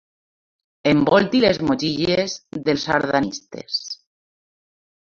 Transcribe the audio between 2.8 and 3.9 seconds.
sardanistes.